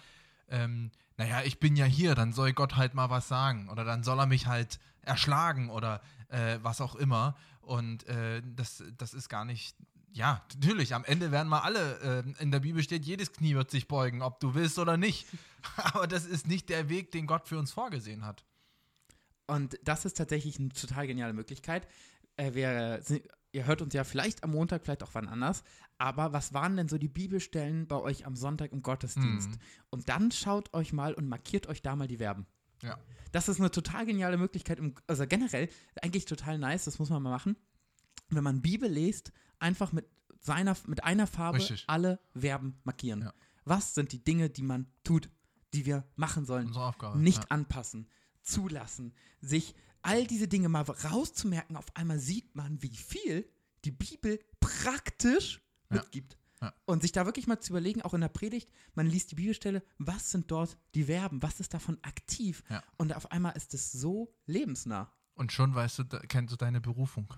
ähm, 0.50 0.91
naja, 1.17 1.41
ich 1.43 1.60
bin 1.60 1.75
ja 1.75 1.86
hier, 1.86 2.15
dann 2.15 2.34
soll 2.34 2.53
Gott 2.53 2.75
halt 2.75 2.93
mal 2.93 3.10
was 3.10 3.27
sagen. 3.27 3.69
Oder 3.69 3.84
dann 3.84 4.03
soll 4.03 4.19
er 4.19 4.25
mich 4.25 4.48
halt 4.48 4.79
erschlagen 5.01 5.69
oder 5.69 6.01
äh, 6.29 6.60
was 6.62 6.81
auch 6.81 6.96
immer. 6.96 7.36
Und 7.62 8.08
äh, 8.08 8.41
das, 8.55 8.84
das 8.98 9.13
ist 9.13 9.29
gar 9.29 9.46
nicht. 9.46 9.75
Ja, 10.12 10.44
natürlich, 10.54 10.94
am 10.94 11.06
Ende 11.06 11.32
werden 11.32 11.48
mal 11.48 11.60
alle, 11.60 12.25
äh, 12.25 12.42
in 12.42 12.51
der 12.51 12.60
Bibel 12.60 12.82
steht, 12.84 13.06
jedes 13.06 13.32
Knie 13.32 13.56
wird 13.56 13.72
sich 13.72 13.88
beugen, 13.88 14.22
ob 14.22 14.39
du 14.39 14.56
willst 14.56 14.80
oder 14.80 14.98
nicht. 14.98 15.28
Aber 15.75 16.08
das 16.08 16.25
ist 16.25 16.48
nicht 16.48 16.70
der 16.70 16.89
Weg, 16.89 17.12
den 17.12 17.28
Gott 17.28 17.48
für 17.48 17.58
uns 17.58 17.72
vorgesehen 17.72 18.25
hat. 18.25 18.44
Und 19.48 19.80
das 19.84 20.06
ist 20.06 20.18
tatsächlich 20.18 20.60
eine 20.60 20.70
total 20.70 21.08
geniale 21.08 21.34
Möglichkeit. 21.34 21.88
Äh, 22.38 22.54
wir, 22.54 23.01
ihr 23.51 23.66
hört 23.66 23.82
uns 23.82 23.94
ja 23.94 24.04
vielleicht 24.04 24.44
am 24.44 24.51
Montag, 24.51 24.84
vielleicht 24.84 25.04
auch 25.04 25.13
wann 25.13 25.28
anders. 25.28 25.63
Aber 25.98 26.34
was 26.34 26.54
waren 26.54 26.78
denn 26.78 26.88
so 26.88 26.98
die 26.98 27.08
Bibelstellen 27.08 27.88
bei 27.88 27.98
euch 27.98 28.25
am 28.25 28.36
Sonntag 28.36 28.72
im 28.72 28.82
Gottesdienst? 28.82 29.50
Mhm. 29.50 29.58
Und 29.89 30.10
dann 30.10 30.32
schaut 30.32 30.74
euch 30.74 30.94
mal 30.94 31.13
und 31.13 31.28
markiert 31.28 31.68
euch 31.68 31.82
da 31.82 31.96
mal 31.96 32.08
die 32.08 32.18
Verben. 32.18 32.46
Ja. 32.82 32.98
Das 33.32 33.50
ist 33.50 33.60
eine 33.60 33.70
total 33.70 34.06
geniale 34.06 34.38
Möglichkeit, 34.38 34.80
also 35.08 35.28
generell 35.28 35.70
eigentlich 36.01 36.25
total 36.25 36.58
nice, 36.58 36.86
das 36.86 36.98
muss 37.00 37.10
man 37.10 37.22
mal 37.22 37.30
machen. 37.30 37.58
Wenn 38.30 38.44
man 38.44 38.62
Bibel 38.62 38.90
liest, 38.90 39.32
einfach 39.60 39.92
mit, 39.92 40.08
seiner, 40.40 40.76
mit 40.88 41.04
einer 41.04 41.28
Farbe 41.28 41.58
Richtig. 41.60 41.84
alle 41.88 42.20
Verben 42.36 42.80
markieren. 42.84 43.22
Ja. 43.22 43.34
Was 43.66 43.94
sind 43.94 44.12
die 44.12 44.24
Dinge, 44.24 44.50
die 44.50 44.64
man 44.64 44.88
tut, 45.04 45.30
die 45.74 45.86
wir 45.86 46.08
machen 46.16 46.46
sollen? 46.46 46.68
Unsere 46.68 46.86
Aufgabe. 46.86 47.20
nicht 47.20 47.44
ja. 47.44 47.50
anpassen, 47.50 48.08
zulassen, 48.42 49.14
sich 49.42 49.76
all 50.02 50.26
diese 50.26 50.48
Dinge 50.48 50.70
mal 50.70 50.84
rauszumerken. 50.84 51.76
Auf 51.76 51.96
einmal 51.96 52.20
sieht 52.20 52.56
man, 52.56 52.82
wie 52.82 52.96
viel 52.96 53.48
die 53.86 53.92
Bibel 53.92 54.40
praktisch 54.60 55.62
Ja. 55.90 55.98
mitgibt. 55.98 56.38
Ja. 56.62 56.74
Und 56.86 57.02
sich 57.02 57.14
da 57.14 57.26
wirklich 57.26 57.48
mal 57.48 57.60
zu 57.60 57.72
überlegen, 57.72 58.02
auch 58.02 58.14
in 58.14 58.20
der 58.22 58.28
Predigt, 58.28 58.70
man 58.94 59.08
liest 59.08 59.32
die 59.32 59.36
Bibelstelle, 59.36 59.82
was 59.98 60.32
sind 60.32 60.52
dort 60.52 60.78
die 60.94 61.06
Verben, 61.06 61.42
was 61.42 61.60
ist 61.62 61.74
davon 61.74 61.98
aktiv? 62.02 62.64
Ja. 62.70 62.84
Und 62.98 63.16
auf 63.16 63.32
einmal 63.32 63.56
ist 63.56 63.74
es 63.74 63.94
so 63.94 64.34
lebensnah. 64.46 65.10
Und 65.36 65.54
schon 65.54 65.74
weißt 65.74 66.00
du, 66.00 66.06
kennst 66.28 66.52
du 66.52 66.58
deine 66.58 66.82
Berufung. 66.82 67.34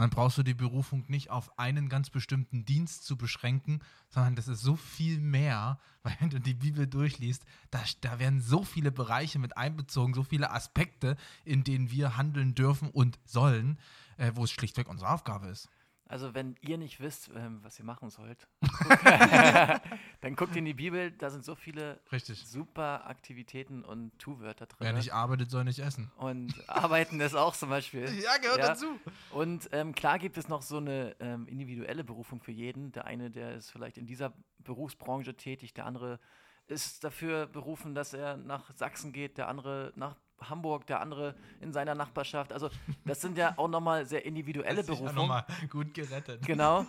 Dann 0.00 0.08
brauchst 0.08 0.38
du 0.38 0.42
die 0.42 0.54
Berufung 0.54 1.04
nicht 1.08 1.28
auf 1.28 1.58
einen 1.58 1.90
ganz 1.90 2.08
bestimmten 2.08 2.64
Dienst 2.64 3.04
zu 3.04 3.18
beschränken, 3.18 3.80
sondern 4.08 4.34
das 4.34 4.48
ist 4.48 4.62
so 4.62 4.74
viel 4.74 5.20
mehr, 5.20 5.78
weil 6.02 6.16
wenn 6.20 6.30
du 6.30 6.40
die 6.40 6.54
Bibel 6.54 6.86
durchliest, 6.86 7.44
da, 7.70 7.82
da 8.00 8.18
werden 8.18 8.40
so 8.40 8.64
viele 8.64 8.90
Bereiche 8.90 9.38
mit 9.38 9.58
einbezogen, 9.58 10.14
so 10.14 10.22
viele 10.22 10.52
Aspekte, 10.52 11.18
in 11.44 11.64
denen 11.64 11.90
wir 11.90 12.16
handeln 12.16 12.54
dürfen 12.54 12.88
und 12.88 13.18
sollen, 13.26 13.78
äh, 14.16 14.32
wo 14.34 14.44
es 14.44 14.50
schlichtweg 14.50 14.88
unsere 14.88 15.10
Aufgabe 15.10 15.48
ist. 15.48 15.68
Also 16.10 16.34
wenn 16.34 16.56
ihr 16.60 16.76
nicht 16.76 16.98
wisst, 17.00 17.30
ähm, 17.36 17.60
was 17.62 17.78
ihr 17.78 17.84
machen 17.84 18.10
sollt, 18.10 18.48
dann 20.20 20.34
guckt 20.34 20.56
in 20.56 20.64
die 20.64 20.74
Bibel, 20.74 21.12
da 21.12 21.30
sind 21.30 21.44
so 21.44 21.54
viele 21.54 22.00
Richtig. 22.10 22.44
super 22.46 23.06
Aktivitäten 23.06 23.84
und 23.84 24.18
Tu-Wörter 24.18 24.66
drin. 24.66 24.78
Wer 24.80 24.92
nicht 24.92 25.12
arbeitet, 25.12 25.50
soll 25.50 25.62
nicht 25.64 25.78
essen. 25.78 26.10
Und 26.16 26.52
Arbeiten 26.68 27.20
ist 27.20 27.34
auch 27.36 27.54
zum 27.54 27.68
Beispiel. 27.70 28.08
Ja, 28.20 28.36
gehört 28.38 28.58
Ja. 28.58 28.66
dazu. 28.68 28.98
Und 29.30 29.68
ähm, 29.72 29.94
klar 29.94 30.18
gibt 30.18 30.36
es 30.36 30.48
noch 30.48 30.62
so 30.62 30.78
eine 30.78 31.14
ähm, 31.20 31.46
individuelle 31.46 32.02
Berufung 32.04 32.40
für 32.42 32.52
jeden. 32.52 32.90
Der 32.92 33.04
eine, 33.04 33.30
der 33.30 33.54
ist 33.54 33.70
vielleicht 33.70 33.96
in 33.96 34.06
dieser 34.06 34.32
Berufsbranche 34.58 35.36
tätig, 35.36 35.74
der 35.74 35.86
andere 35.86 36.18
ist 36.66 37.04
dafür 37.04 37.46
berufen, 37.46 37.94
dass 37.94 38.12
er 38.14 38.36
nach 38.36 38.74
Sachsen 38.76 39.12
geht, 39.12 39.38
der 39.38 39.48
andere 39.48 39.92
nach 39.94 40.16
Hamburg, 40.42 40.86
der 40.86 41.00
andere 41.00 41.34
in 41.60 41.72
seiner 41.72 41.94
Nachbarschaft. 41.94 42.52
Also 42.52 42.70
das 43.04 43.20
sind 43.20 43.36
ja 43.38 43.54
auch 43.56 43.68
nochmal 43.68 44.06
sehr 44.06 44.24
individuelle 44.24 44.82
Berufungen. 44.82 45.14
nochmal 45.14 45.44
gut 45.68 45.92
gerettet. 45.94 46.46
Genau. 46.46 46.86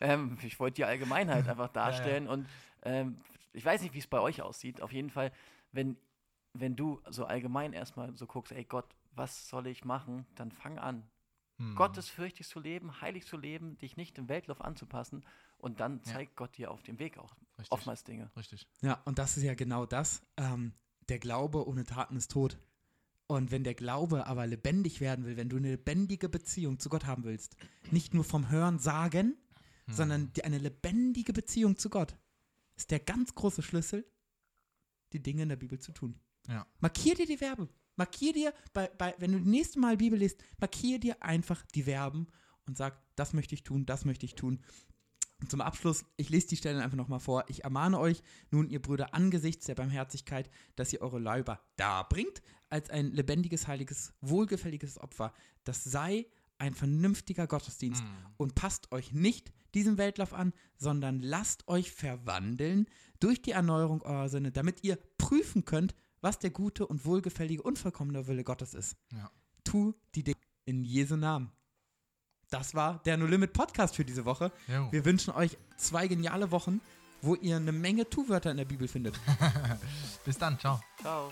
Ähm, 0.00 0.36
ich 0.42 0.58
wollte 0.60 0.74
die 0.76 0.84
Allgemeinheit 0.84 1.48
einfach 1.48 1.68
darstellen 1.68 2.28
und 2.28 2.46
ähm, 2.82 3.18
ich 3.52 3.64
weiß 3.64 3.80
nicht, 3.82 3.94
wie 3.94 3.98
es 3.98 4.06
bei 4.06 4.20
euch 4.20 4.42
aussieht. 4.42 4.82
Auf 4.82 4.92
jeden 4.92 5.08
Fall, 5.10 5.32
wenn, 5.72 5.96
wenn 6.52 6.76
du 6.76 7.00
so 7.08 7.24
allgemein 7.24 7.72
erstmal 7.72 8.14
so 8.14 8.26
guckst, 8.26 8.52
ey 8.52 8.64
Gott, 8.64 8.86
was 9.14 9.48
soll 9.48 9.66
ich 9.66 9.84
machen, 9.84 10.26
dann 10.34 10.52
fang 10.52 10.78
an. 10.78 11.02
Hm. 11.58 11.74
Gottesfürchtig 11.74 12.46
zu 12.46 12.60
leben, 12.60 13.00
heilig 13.00 13.24
zu 13.26 13.38
leben, 13.38 13.78
dich 13.78 13.96
nicht 13.96 14.18
dem 14.18 14.28
Weltlauf 14.28 14.60
anzupassen 14.60 15.24
und 15.56 15.80
dann 15.80 16.00
Ja. 16.04 16.12
zeigt 16.12 16.36
Gott 16.36 16.58
dir 16.58 16.70
auf 16.70 16.82
dem 16.82 16.98
Weg 16.98 17.16
auch 17.16 17.34
Richtig. 17.58 17.72
oftmals 17.72 18.04
Dinge. 18.04 18.30
Richtig. 18.36 18.68
Ja, 18.82 19.00
und 19.06 19.18
das 19.18 19.38
ist 19.38 19.42
ja 19.42 19.54
genau 19.54 19.86
das. 19.86 20.22
Ähm, 20.36 20.74
der 21.08 21.18
Glaube 21.18 21.66
ohne 21.66 21.84
Taten 21.84 22.16
ist 22.16 22.30
tot. 22.30 22.58
Und 23.28 23.50
wenn 23.50 23.64
der 23.64 23.74
Glaube 23.74 24.26
aber 24.26 24.46
lebendig 24.46 25.00
werden 25.00 25.24
will, 25.24 25.36
wenn 25.36 25.48
du 25.48 25.56
eine 25.56 25.70
lebendige 25.70 26.28
Beziehung 26.28 26.78
zu 26.78 26.88
Gott 26.88 27.06
haben 27.06 27.24
willst, 27.24 27.56
nicht 27.90 28.14
nur 28.14 28.24
vom 28.24 28.50
Hören 28.50 28.78
sagen, 28.78 29.36
Hm. 29.86 29.94
sondern 29.94 30.32
eine 30.42 30.58
lebendige 30.58 31.32
Beziehung 31.32 31.76
zu 31.76 31.90
Gott, 31.90 32.16
ist 32.76 32.90
der 32.90 33.00
ganz 33.00 33.34
große 33.34 33.62
Schlüssel, 33.62 34.04
die 35.12 35.22
Dinge 35.22 35.44
in 35.44 35.48
der 35.48 35.56
Bibel 35.56 35.78
zu 35.78 35.92
tun. 35.92 36.18
Ja. 36.48 36.66
Markier 36.80 37.14
dir 37.14 37.26
die 37.26 37.36
Verben. 37.36 37.68
Markier 37.96 38.32
dir, 38.32 38.52
bei, 38.74 38.88
bei, 38.88 39.14
wenn 39.18 39.32
du 39.32 39.38
das 39.38 39.46
nächste 39.46 39.78
Mal 39.78 39.96
Bibel 39.96 40.18
liest, 40.18 40.42
markier 40.58 41.00
dir 41.00 41.22
einfach 41.22 41.64
die 41.74 41.84
Verben 41.84 42.26
und 42.66 42.76
sag, 42.76 43.00
das 43.16 43.32
möchte 43.32 43.54
ich 43.54 43.62
tun, 43.62 43.86
das 43.86 44.04
möchte 44.04 44.26
ich 44.26 44.34
tun. 44.34 44.60
Und 45.40 45.50
zum 45.50 45.60
Abschluss, 45.60 46.04
ich 46.16 46.30
lese 46.30 46.48
die 46.48 46.56
Stellen 46.56 46.80
einfach 46.80 46.96
nochmal 46.96 47.20
vor. 47.20 47.44
Ich 47.48 47.64
ermahne 47.64 47.98
euch 47.98 48.22
nun, 48.50 48.70
ihr 48.70 48.80
Brüder, 48.80 49.14
angesichts 49.14 49.66
der 49.66 49.74
Barmherzigkeit, 49.74 50.50
dass 50.76 50.92
ihr 50.92 51.02
eure 51.02 51.18
Leiber 51.18 51.60
darbringt, 51.76 52.42
als 52.70 52.90
ein 52.90 53.12
lebendiges, 53.12 53.68
heiliges, 53.68 54.14
wohlgefälliges 54.20 54.98
Opfer. 54.98 55.34
Das 55.64 55.84
sei 55.84 56.26
ein 56.58 56.74
vernünftiger 56.74 57.46
Gottesdienst. 57.46 58.02
Hm. 58.02 58.08
Und 58.38 58.54
passt 58.54 58.92
euch 58.92 59.12
nicht 59.12 59.52
diesem 59.74 59.98
Weltlauf 59.98 60.32
an, 60.32 60.54
sondern 60.78 61.20
lasst 61.20 61.68
euch 61.68 61.92
verwandeln 61.92 62.86
durch 63.20 63.42
die 63.42 63.50
Erneuerung 63.50 64.02
eurer 64.02 64.28
Sinne, 64.28 64.52
damit 64.52 64.82
ihr 64.84 64.98
prüfen 65.18 65.64
könnt, 65.64 65.94
was 66.22 66.38
der 66.38 66.50
gute 66.50 66.86
und 66.86 67.04
wohlgefällige, 67.04 67.62
unvollkommene 67.62 68.26
Wille 68.26 68.42
Gottes 68.42 68.74
ist. 68.74 68.96
Ja. 69.12 69.30
Tu 69.64 69.94
die 70.14 70.24
Dinge 70.24 70.40
in 70.64 70.84
Jesu 70.84 71.16
Namen. 71.16 71.52
Das 72.50 72.74
war 72.74 73.00
der 73.04 73.16
No 73.16 73.26
Limit 73.26 73.52
Podcast 73.52 73.96
für 73.96 74.04
diese 74.04 74.24
Woche. 74.24 74.52
Jo. 74.68 74.90
Wir 74.92 75.04
wünschen 75.04 75.34
euch 75.34 75.56
zwei 75.76 76.06
geniale 76.06 76.50
Wochen, 76.50 76.80
wo 77.22 77.34
ihr 77.34 77.56
eine 77.56 77.72
Menge 77.72 78.08
Tu-Wörter 78.08 78.50
in 78.50 78.56
der 78.56 78.64
Bibel 78.64 78.86
findet. 78.86 79.18
Bis 80.24 80.38
dann. 80.38 80.58
Ciao. 80.58 80.80
Ciao. 81.00 81.30